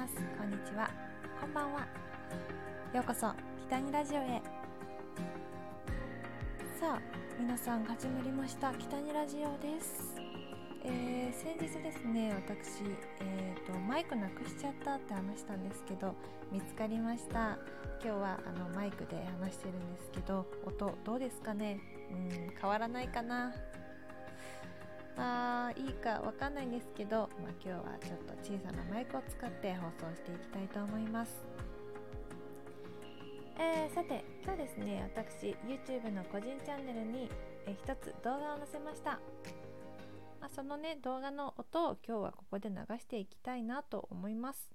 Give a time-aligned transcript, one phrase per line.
[0.00, 0.14] ます。
[0.38, 0.88] こんにちは。
[1.38, 1.80] こんばんは。
[2.94, 3.34] ようこそ
[3.66, 4.40] 北にラジオへ。
[6.80, 7.00] さあ
[7.38, 8.72] 皆さん始まりました。
[8.72, 10.14] 北にラジオです。
[10.86, 12.82] えー、先日ですね私、
[13.20, 16.14] えーと、マイクなくしちゃったって話したんですけど
[16.50, 17.58] 見つかりました。
[18.02, 21.78] 今日はあのマイクで話してるんですけど音どうですかね？
[22.10, 23.52] うん変わらないかな？
[25.90, 31.32] いいかわかんないんですけど、まあ、今日はちょっと小さなマイクを使って放送していきたいと思います。
[33.58, 35.10] えー、さて今日ですね。
[35.12, 37.28] 私 YouTube の個人チャンネルに、
[37.66, 39.18] えー、一つ動画を載せました。
[40.40, 44.70] まあ、そのね動画の音を今日はここで流していきたいなと思います、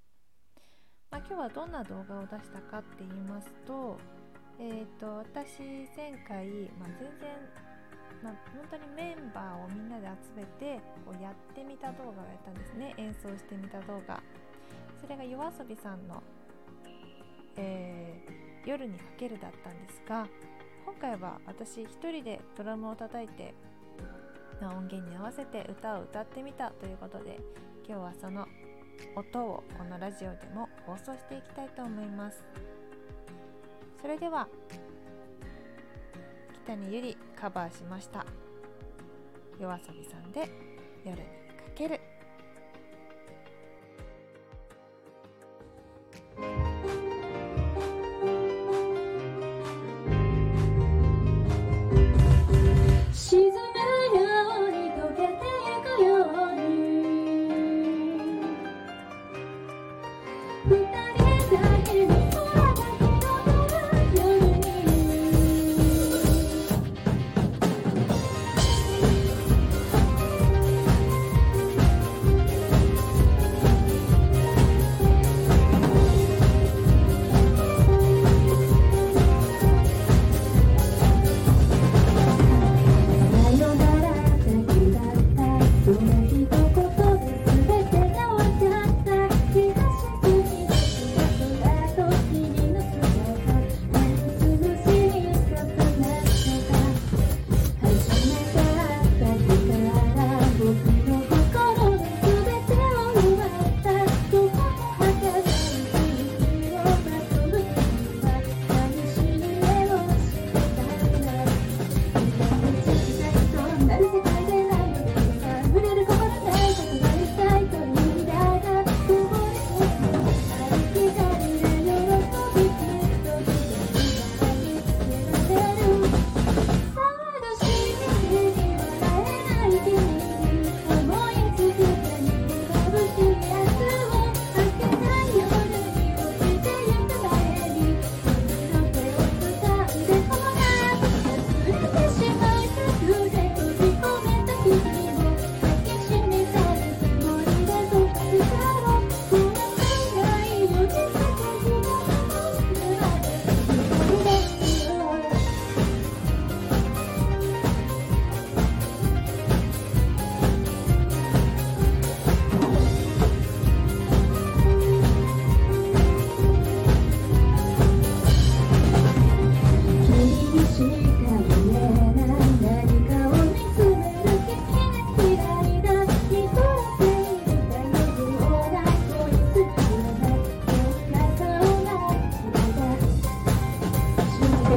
[1.10, 3.98] まあ、今日はどんな動画を出したかって言いますと
[4.58, 5.60] えーと、私
[5.98, 6.48] 前回、
[6.80, 7.30] まあ、全然、
[8.24, 12.94] まあ、本当にメンバーをみんなで集めてこうやってみた動画をやったんですね。
[12.98, 14.22] 演奏してみた動画。
[15.00, 16.24] それが yoasobi さんの、
[17.58, 20.28] えー、夜にかけるだったんですが
[20.84, 23.54] 今回は私一人でドラムを叩いて
[24.62, 27.40] 音源に合わせて歌を歌ってみたということで
[27.88, 28.48] 今日はその
[29.16, 32.44] 音をこのラジオでも放送していきたいと思います。
[34.02, 34.48] それでは
[36.66, 38.26] 北にゆりカバーしました。
[39.60, 40.50] 夜遊びさんで
[41.06, 41.24] 夜にか
[41.76, 42.00] ける。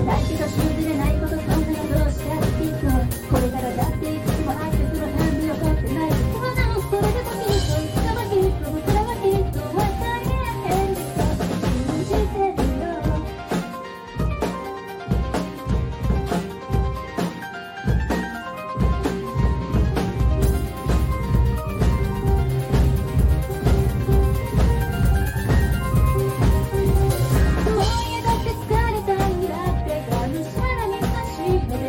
[0.08, 1.17] 来週が終了れない。
[31.48, 31.88] life.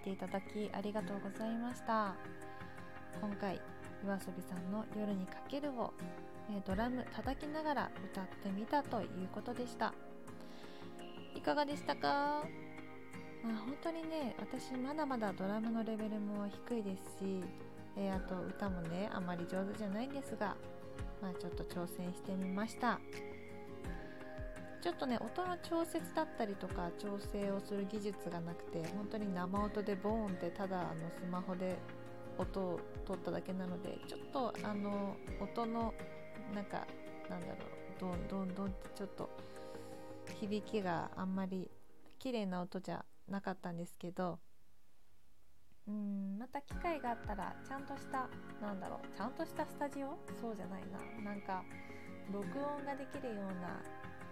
[0.00, 2.14] いていただきありがとうございました。
[3.20, 3.60] 今回
[4.02, 5.92] 夜遊びさんの「夜にかけるを」
[6.50, 9.92] えドラム叩きながら歌ってみたということでした。
[11.34, 12.44] いかがでしたか？
[13.42, 17.44] まあ、本当にね私まだまだドラムのレベルも低いですし、
[17.96, 20.56] えー、あと歌もねあまり上手じゃないんですが、
[21.20, 22.98] まあ、ちょっと挑戦してみました。
[24.80, 31.78] ちょっとね音の調節だったりとか調整をする技術がなくて本当に生音でボーンってただあのスマホで
[32.38, 35.92] 音を取っただけなのでちょっとあの音の
[36.54, 36.86] なんか
[37.28, 37.56] なんだろう
[38.00, 39.28] ドンドンドンってちょっと
[40.40, 41.70] 響きがあんまり
[42.18, 44.38] 綺麗な音じゃなかったんですけど
[45.86, 48.28] うんまた機会があったらちゃんとした
[48.62, 50.16] なんだろうちゃんとしたスタジオ？
[50.40, 50.82] そうじゃない
[51.22, 51.30] な。
[51.30, 51.62] なんか
[52.32, 53.82] 録音ができるような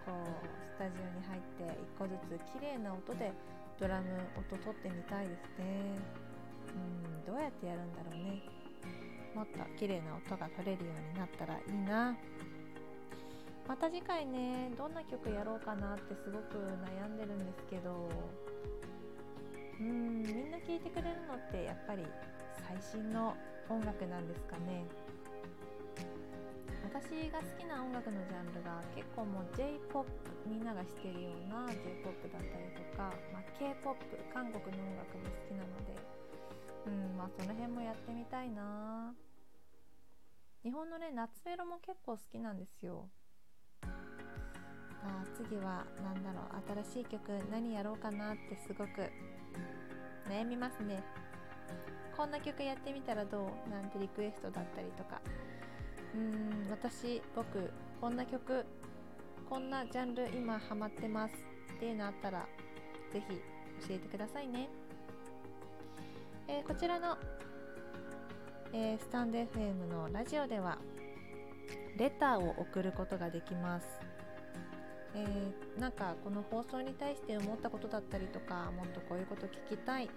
[0.09, 3.31] こうスタジオに入って1個ずつ綺麗な音で
[3.79, 5.95] ドラム音取ってみたいですね。
[6.73, 6.77] う
[7.21, 8.41] んどうやってやるんだろうね。
[9.35, 12.17] もっと綺麗な音が取れるようになったらいいな。
[13.67, 18.09] また次回ねどんな曲やろうかなってすごく悩んでるんですけど
[19.79, 22.03] うんみんな聴いてくれるのってやっぱり
[22.67, 23.37] 最新の
[23.69, 24.85] 音楽なんですかね。
[26.89, 30.09] 私が好きな音楽のジャンルが結構もう J-POP
[30.47, 33.95] みんなが知ってるような J-POP だったりとか、まあ、K-POP
[34.33, 35.95] 韓国の音楽も好きなので
[36.87, 39.13] うんまあその辺もやってみたいな。
[40.63, 43.07] 日本のね夏メロも結構好きなんですよ。
[43.83, 47.21] あ次は何だろう新しい曲
[47.51, 48.89] 何やろうかなってすごく
[50.27, 51.03] 悩みますね。
[52.17, 53.69] こんな曲やってみたらどう？
[53.69, 55.21] なんてリクエストだったりとか。
[56.19, 57.71] うん私僕
[58.01, 58.65] こんな曲
[59.49, 61.33] こんなジャンル今ハマってます
[61.75, 62.45] っていうのあったら
[63.11, 63.27] 是非
[63.87, 64.67] 教えてくださいね、
[66.49, 67.17] えー、こちらの、
[68.73, 70.77] えー、スタンド FM のラジオでは
[71.97, 73.87] レターを送ることができます。
[75.15, 80.09] えー、なんかこの放送に対して思ったことだったりとかもっとこういうこと聞きたい、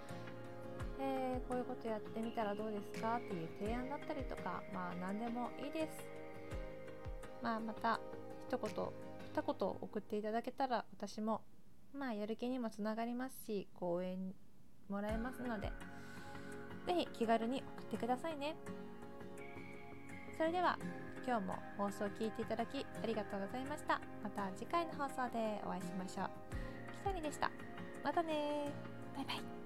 [1.33, 6.05] えー、こういうことやってみたらどうですかっていう提案だったりとかまあ何でもいいです、
[7.43, 7.99] まあ、また
[8.49, 8.71] 一言
[9.35, 11.41] 二言送っていただけたら私も
[11.97, 14.19] まあやる気にもつながりますし応援
[14.91, 15.73] もらえますので
[16.87, 18.55] 是非気軽に送ってくださいね
[20.37, 20.79] それでは
[21.27, 24.01] 今日も放送を聞いていただきありがとうございました。
[24.25, 26.27] また次回の放送でお会いしましょう。
[26.91, 27.51] きさりでした。
[28.03, 28.73] またね
[29.15, 29.62] バイバイ。